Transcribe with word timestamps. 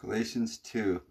Galatians 0.00 0.56
2. 0.58 1.02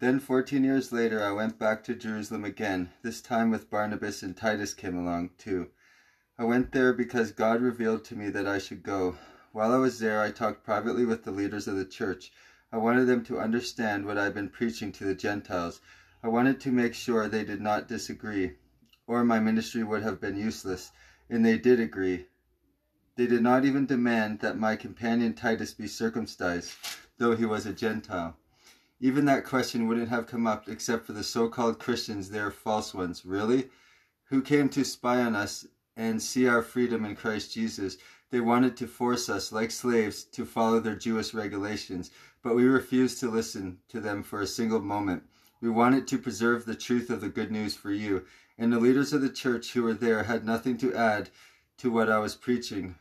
Then 0.00 0.20
fourteen 0.20 0.64
years 0.64 0.92
later 0.92 1.22
I 1.24 1.30
went 1.32 1.58
back 1.58 1.82
to 1.84 1.94
Jerusalem 1.94 2.44
again, 2.44 2.90
this 3.02 3.22
time 3.22 3.50
with 3.50 3.70
Barnabas 3.70 4.22
and 4.22 4.36
Titus 4.36 4.74
came 4.74 4.98
along 4.98 5.30
too. 5.38 5.70
I 6.38 6.44
went 6.44 6.72
there 6.72 6.92
because 6.92 7.32
God 7.32 7.62
revealed 7.62 8.04
to 8.04 8.16
me 8.16 8.28
that 8.28 8.46
I 8.46 8.58
should 8.58 8.82
go. 8.82 9.16
While 9.52 9.72
I 9.72 9.78
was 9.78 9.98
there, 10.00 10.20
I 10.20 10.30
talked 10.30 10.62
privately 10.62 11.06
with 11.06 11.24
the 11.24 11.30
leaders 11.30 11.66
of 11.66 11.76
the 11.76 11.86
church. 11.86 12.32
I 12.70 12.76
wanted 12.76 13.06
them 13.06 13.24
to 13.24 13.40
understand 13.40 14.04
what 14.04 14.18
I 14.18 14.24
had 14.24 14.34
been 14.34 14.50
preaching 14.50 14.92
to 14.92 15.04
the 15.04 15.14
Gentiles. 15.14 15.80
I 16.22 16.28
wanted 16.28 16.60
to 16.60 16.70
make 16.70 16.92
sure 16.92 17.28
they 17.28 17.44
did 17.44 17.62
not 17.62 17.88
disagree, 17.88 18.56
or 19.06 19.24
my 19.24 19.40
ministry 19.40 19.84
would 19.84 20.02
have 20.02 20.20
been 20.20 20.36
useless, 20.36 20.92
and 21.28 21.44
they 21.44 21.58
did 21.58 21.80
agree. 21.80 22.26
They 23.16 23.26
did 23.26 23.42
not 23.42 23.64
even 23.64 23.86
demand 23.86 24.40
that 24.40 24.58
my 24.58 24.76
companion 24.76 25.34
Titus 25.34 25.72
be 25.72 25.86
circumcised 25.86 26.72
though 27.18 27.36
he 27.36 27.44
was 27.44 27.66
a 27.66 27.72
Gentile. 27.72 28.36
Even 29.00 29.24
that 29.26 29.44
question 29.44 29.86
wouldn't 29.86 30.08
have 30.08 30.26
come 30.26 30.46
up 30.46 30.68
except 30.68 31.06
for 31.06 31.12
the 31.12 31.22
so-called 31.22 31.78
Christians, 31.78 32.30
they're 32.30 32.50
false 32.50 32.94
ones. 32.94 33.24
Really? 33.24 33.70
Who 34.24 34.40
came 34.42 34.68
to 34.70 34.84
spy 34.84 35.20
on 35.20 35.36
us 35.36 35.66
and 35.96 36.22
see 36.22 36.48
our 36.48 36.62
freedom 36.62 37.04
in 37.04 37.14
Christ 37.14 37.52
Jesus? 37.52 37.98
They 38.30 38.40
wanted 38.40 38.76
to 38.78 38.86
force 38.86 39.28
us, 39.28 39.52
like 39.52 39.70
slaves, 39.70 40.24
to 40.24 40.44
follow 40.44 40.80
their 40.80 40.96
Jewish 40.96 41.34
regulations, 41.34 42.10
but 42.42 42.56
we 42.56 42.64
refused 42.64 43.20
to 43.20 43.30
listen 43.30 43.78
to 43.88 44.00
them 44.00 44.22
for 44.22 44.40
a 44.40 44.46
single 44.46 44.80
moment. 44.80 45.22
We 45.64 45.70
wanted 45.70 46.06
to 46.08 46.18
preserve 46.18 46.66
the 46.66 46.74
truth 46.74 47.08
of 47.08 47.22
the 47.22 47.30
good 47.30 47.50
news 47.50 47.74
for 47.74 47.90
you, 47.90 48.26
and 48.58 48.70
the 48.70 48.78
leaders 48.78 49.14
of 49.14 49.22
the 49.22 49.30
church 49.30 49.72
who 49.72 49.84
were 49.84 49.94
there 49.94 50.24
had 50.24 50.44
nothing 50.44 50.76
to 50.76 50.92
add 50.94 51.30
to 51.78 51.90
what 51.90 52.10
I 52.10 52.18
was 52.18 52.34
preaching. 52.34 52.96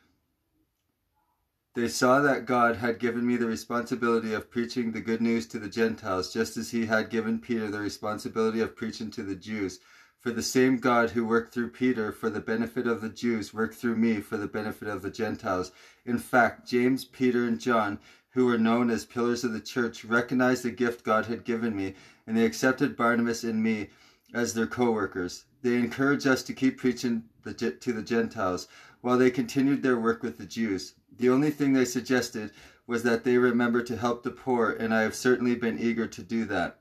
They 1.74 1.90
saw 1.90 2.22
that 2.22 2.46
God 2.46 2.78
had 2.78 3.00
given 3.00 3.28
me 3.28 3.36
the 3.36 3.48
responsibility 3.48 4.34
of 4.34 4.50
preaching 4.50 4.94
the 4.94 5.02
good 5.02 5.20
news 5.20 5.46
to 5.48 5.60
the 5.60 5.68
Gentiles, 5.68 6.32
just 6.32 6.56
as 6.56 6.72
he 6.72 6.86
had 6.86 7.10
given 7.10 7.38
Peter 7.38 7.70
the 7.70 7.82
responsibility 7.82 8.62
of 8.62 8.78
preaching 8.78 9.12
to 9.12 9.24
the 9.24 9.36
Jews. 9.36 9.82
For 10.24 10.32
the 10.32 10.42
same 10.42 10.78
God 10.78 11.10
who 11.10 11.26
worked 11.26 11.54
through 11.54 11.72
Peter 11.72 12.14
for 12.14 12.30
the 12.30 12.40
benefit 12.40 12.88
of 12.88 13.02
the 13.02 13.10
Jews 13.10 13.54
worked 13.54 13.76
through 13.76 13.98
me 13.98 14.22
for 14.22 14.38
the 14.38 14.48
benefit 14.48 14.88
of 14.88 15.02
the 15.02 15.12
Gentiles. 15.12 15.74
In 16.06 16.18
fact, 16.18 16.66
James, 16.66 17.04
Peter, 17.04 17.44
and 17.44 17.60
John, 17.60 18.00
who 18.30 18.46
were 18.46 18.58
known 18.58 18.90
as 18.90 19.04
pillars 19.04 19.44
of 19.44 19.52
the 19.52 19.60
church, 19.60 20.06
recognized 20.06 20.64
the 20.64 20.72
gift 20.72 21.04
God 21.04 21.26
had 21.26 21.44
given 21.44 21.76
me, 21.76 21.96
and 22.26 22.38
they 22.38 22.46
accepted 22.46 22.96
Barnabas 22.96 23.44
and 23.44 23.62
me 23.62 23.90
as 24.34 24.54
their 24.54 24.66
co-workers. 24.66 25.44
They 25.62 25.76
encouraged 25.76 26.26
us 26.26 26.42
to 26.44 26.54
keep 26.54 26.78
preaching 26.78 27.24
to 27.44 27.94
the 27.94 28.02
Gentiles 28.02 28.70
while 29.02 29.18
they 29.18 29.30
continued 29.30 29.84
their 29.84 30.00
work 30.00 30.24
with 30.24 30.38
the 30.38 30.46
Jews. 30.46 30.94
The 31.18 31.30
only 31.30 31.52
thing 31.52 31.74
they 31.74 31.84
suggested 31.84 32.52
was 32.88 33.04
that 33.04 33.26
they 33.26 33.38
remember 33.38 33.84
to 33.84 33.98
help 33.98 34.24
the 34.24 34.32
poor, 34.32 34.72
and 34.72 34.94
I 34.94 35.02
have 35.02 35.16
certainly 35.16 35.56
been 35.56 35.78
eager 35.78 36.08
to 36.08 36.24
do 36.24 36.46
that. 36.46 36.80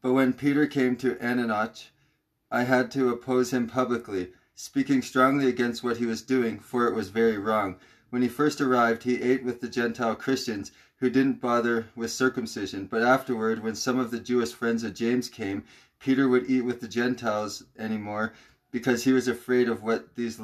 But 0.00 0.12
when 0.12 0.32
Peter 0.32 0.66
came 0.66 0.96
to 0.96 1.18
Antioch, 1.20 1.76
I 2.50 2.62
had 2.62 2.90
to 2.92 3.10
oppose 3.10 3.52
him 3.52 3.66
publicly, 3.66 4.32
speaking 4.54 5.02
strongly 5.02 5.48
against 5.48 5.82
what 5.82 5.96
he 5.96 6.06
was 6.06 6.22
doing, 6.22 6.60
for 6.60 6.86
it 6.86 6.94
was 6.94 7.08
very 7.10 7.36
wrong. 7.36 7.76
When 8.10 8.22
he 8.22 8.28
first 8.28 8.60
arrived, 8.60 9.02
he 9.02 9.20
ate 9.20 9.42
with 9.42 9.60
the 9.60 9.68
Gentile 9.68 10.14
Christians 10.14 10.72
who 11.00 11.10
didn't 11.10 11.40
bother 11.40 11.86
with 11.94 12.10
circumcision, 12.10 12.86
but 12.86 13.02
afterward, 13.02 13.62
when 13.62 13.74
some 13.74 13.98
of 13.98 14.10
the 14.10 14.20
Jewish 14.20 14.52
friends 14.52 14.82
of 14.82 14.94
James 14.94 15.28
came, 15.28 15.64
Peter 15.98 16.28
would 16.28 16.48
eat 16.48 16.62
with 16.62 16.80
the 16.80 16.88
Gentiles 16.88 17.64
anymore 17.78 18.32
because 18.70 19.04
he 19.04 19.12
was 19.12 19.28
afraid 19.28 19.68
of 19.68 19.82
what 19.82 20.14
these 20.14 20.40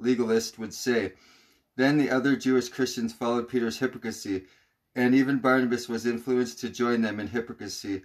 legalists 0.00 0.58
would 0.58 0.74
say. 0.74 1.12
Then 1.76 1.96
the 1.96 2.10
other 2.10 2.36
Jewish 2.36 2.68
Christians 2.68 3.12
followed 3.12 3.48
Peter's 3.48 3.78
hypocrisy, 3.78 4.46
and 4.94 5.14
even 5.14 5.38
Barnabas 5.38 5.88
was 5.88 6.06
influenced 6.06 6.58
to 6.60 6.68
join 6.70 7.02
them 7.02 7.20
in 7.20 7.28
hypocrisy. 7.28 8.02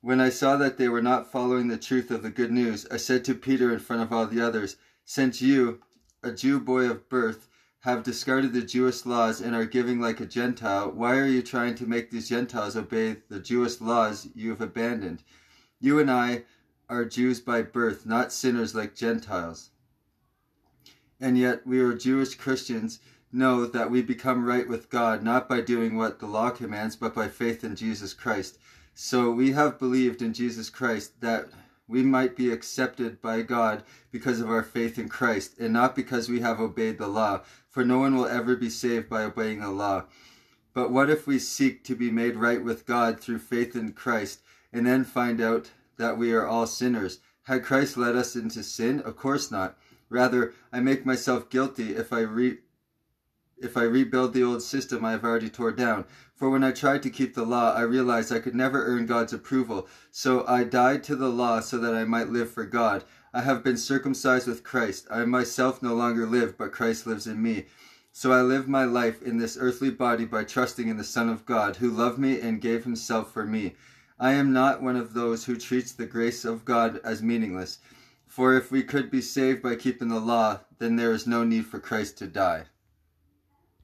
When 0.00 0.20
I 0.20 0.28
saw 0.30 0.56
that 0.56 0.78
they 0.78 0.88
were 0.88 1.02
not 1.02 1.30
following 1.30 1.68
the 1.68 1.76
truth 1.76 2.10
of 2.10 2.22
the 2.22 2.30
good 2.30 2.50
news, 2.50 2.86
I 2.90 2.96
said 2.96 3.24
to 3.24 3.34
Peter 3.34 3.72
in 3.72 3.78
front 3.78 4.02
of 4.02 4.12
all 4.12 4.26
the 4.26 4.40
others, 4.40 4.76
Since 5.04 5.42
you, 5.42 5.80
a 6.22 6.32
Jew 6.32 6.60
boy 6.60 6.90
of 6.90 7.08
birth, 7.08 7.48
have 7.80 8.02
discarded 8.02 8.52
the 8.52 8.62
Jewish 8.62 9.06
laws 9.06 9.40
and 9.40 9.54
are 9.54 9.64
giving 9.64 10.00
like 10.00 10.20
a 10.20 10.26
Gentile, 10.26 10.90
why 10.90 11.18
are 11.18 11.26
you 11.26 11.42
trying 11.42 11.74
to 11.76 11.86
make 11.86 12.10
these 12.10 12.28
Gentiles 12.28 12.76
obey 12.76 13.16
the 13.28 13.40
Jewish 13.40 13.80
laws 13.80 14.28
you 14.34 14.50
have 14.50 14.60
abandoned? 14.60 15.22
You 15.80 15.98
and 15.98 16.10
I 16.10 16.44
are 16.88 17.04
Jews 17.04 17.40
by 17.40 17.62
birth, 17.62 18.06
not 18.06 18.32
sinners 18.32 18.74
like 18.74 18.94
Gentiles 18.94 19.70
and 21.20 21.36
yet 21.36 21.66
we 21.66 21.80
are 21.80 21.92
Jewish 21.94 22.34
Christians 22.34 22.98
know 23.30 23.66
that 23.66 23.90
we 23.90 24.02
become 24.02 24.44
right 24.44 24.66
with 24.66 24.90
God 24.90 25.22
not 25.22 25.48
by 25.48 25.60
doing 25.60 25.96
what 25.96 26.18
the 26.18 26.26
law 26.26 26.50
commands, 26.50 26.96
but 26.96 27.14
by 27.14 27.28
faith 27.28 27.62
in 27.62 27.76
Jesus 27.76 28.14
Christ. 28.14 28.58
So 28.94 29.30
we 29.30 29.52
have 29.52 29.78
believed 29.78 30.22
in 30.22 30.32
Jesus 30.32 30.70
Christ 30.70 31.20
that 31.20 31.48
we 31.90 32.02
might 32.02 32.36
be 32.36 32.52
accepted 32.52 33.20
by 33.20 33.42
God 33.42 33.82
because 34.12 34.40
of 34.40 34.48
our 34.48 34.62
faith 34.62 34.98
in 34.98 35.08
Christ, 35.08 35.58
and 35.58 35.72
not 35.72 35.96
because 35.96 36.28
we 36.28 36.40
have 36.40 36.60
obeyed 36.60 36.98
the 36.98 37.08
law, 37.08 37.40
for 37.68 37.84
no 37.84 37.98
one 37.98 38.14
will 38.14 38.26
ever 38.26 38.54
be 38.54 38.70
saved 38.70 39.08
by 39.08 39.24
obeying 39.24 39.60
the 39.60 39.70
law. 39.70 40.04
But 40.72 40.92
what 40.92 41.10
if 41.10 41.26
we 41.26 41.40
seek 41.40 41.82
to 41.84 41.96
be 41.96 42.12
made 42.12 42.36
right 42.36 42.62
with 42.62 42.86
God 42.86 43.18
through 43.18 43.40
faith 43.40 43.74
in 43.74 43.92
Christ, 43.92 44.40
and 44.72 44.86
then 44.86 45.02
find 45.02 45.40
out 45.40 45.70
that 45.96 46.16
we 46.16 46.32
are 46.32 46.46
all 46.46 46.68
sinners? 46.68 47.18
Had 47.44 47.64
Christ 47.64 47.96
led 47.96 48.14
us 48.14 48.36
into 48.36 48.62
sin? 48.62 49.00
Of 49.00 49.16
course 49.16 49.50
not. 49.50 49.76
Rather, 50.08 50.54
I 50.72 50.78
make 50.78 51.04
myself 51.04 51.50
guilty 51.50 51.96
if 51.96 52.12
I 52.12 52.20
re 52.20 52.58
if 53.60 53.76
I 53.76 53.82
rebuild 53.82 54.32
the 54.32 54.42
old 54.42 54.62
system 54.62 55.04
I 55.04 55.12
have 55.12 55.24
already 55.24 55.50
tore 55.50 55.72
down. 55.72 56.06
For 56.34 56.48
when 56.48 56.64
I 56.64 56.72
tried 56.72 57.02
to 57.02 57.10
keep 57.10 57.34
the 57.34 57.44
law, 57.44 57.74
I 57.74 57.82
realized 57.82 58.32
I 58.32 58.38
could 58.38 58.54
never 58.54 58.86
earn 58.86 59.04
God's 59.06 59.34
approval. 59.34 59.86
So 60.10 60.46
I 60.46 60.64
died 60.64 61.04
to 61.04 61.16
the 61.16 61.28
law 61.28 61.60
so 61.60 61.76
that 61.78 61.94
I 61.94 62.04
might 62.04 62.30
live 62.30 62.50
for 62.50 62.64
God. 62.64 63.04
I 63.34 63.42
have 63.42 63.62
been 63.62 63.76
circumcised 63.76 64.48
with 64.48 64.64
Christ. 64.64 65.06
I 65.10 65.24
myself 65.26 65.82
no 65.82 65.94
longer 65.94 66.26
live, 66.26 66.56
but 66.56 66.72
Christ 66.72 67.06
lives 67.06 67.26
in 67.26 67.42
me. 67.42 67.66
So 68.12 68.32
I 68.32 68.40
live 68.40 68.66
my 68.66 68.84
life 68.84 69.22
in 69.22 69.38
this 69.38 69.56
earthly 69.60 69.90
body 69.90 70.24
by 70.24 70.44
trusting 70.44 70.88
in 70.88 70.96
the 70.96 71.04
Son 71.04 71.28
of 71.28 71.46
God, 71.46 71.76
who 71.76 71.90
loved 71.90 72.18
me 72.18 72.40
and 72.40 72.60
gave 72.60 72.84
himself 72.84 73.32
for 73.32 73.44
me. 73.44 73.76
I 74.18 74.32
am 74.32 74.52
not 74.52 74.82
one 74.82 74.96
of 74.96 75.14
those 75.14 75.44
who 75.44 75.56
treats 75.56 75.92
the 75.92 76.06
grace 76.06 76.44
of 76.44 76.64
God 76.64 77.00
as 77.04 77.22
meaningless. 77.22 77.78
For 78.26 78.54
if 78.54 78.72
we 78.72 78.82
could 78.82 79.10
be 79.10 79.20
saved 79.20 79.62
by 79.62 79.76
keeping 79.76 80.08
the 80.08 80.18
law, 80.18 80.60
then 80.78 80.96
there 80.96 81.12
is 81.12 81.26
no 81.26 81.44
need 81.44 81.66
for 81.66 81.78
Christ 81.78 82.18
to 82.18 82.26
die. 82.26 82.64